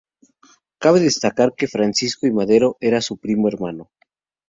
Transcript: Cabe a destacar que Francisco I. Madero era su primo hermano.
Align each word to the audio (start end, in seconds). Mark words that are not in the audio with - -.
Cabe 0.83 0.99
a 1.01 1.07
destacar 1.09 1.49
que 1.57 1.71
Francisco 1.75 2.25
I. 2.29 2.33
Madero 2.39 2.69
era 2.87 3.01
su 3.07 3.17
primo 3.17 3.47
hermano. 3.47 3.91